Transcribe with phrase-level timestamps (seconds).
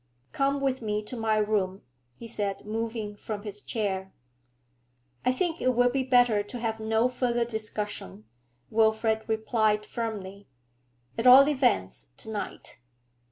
[0.31, 1.83] 'Come with me to my room,'
[2.15, 4.11] he said moving from his chair.
[5.25, 8.25] 'I think it will be better to have no further discussion,
[8.71, 10.47] Wilfrid replied firmly,
[11.19, 12.79] 'at all events to night.'